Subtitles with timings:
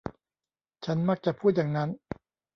[0.85, 1.89] ฉันมักจะพูดอย่างนั้น